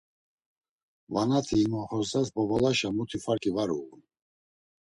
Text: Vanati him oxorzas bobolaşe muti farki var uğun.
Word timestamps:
Vanati 1.13 1.55
him 1.61 1.73
oxorzas 1.81 2.27
bobolaşe 2.35 2.89
muti 2.95 3.17
farki 3.23 3.51
var 3.55 3.69
uğun. 3.77 4.01